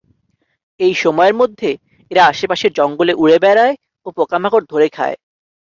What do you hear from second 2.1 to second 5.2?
এরা আশেপাশের জঙ্গলে উড়ে বেড়ায় ও পোকা-মাকড় ধরে খায়।